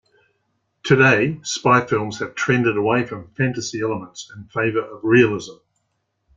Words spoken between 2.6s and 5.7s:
away from fantasy elements in favor of realism.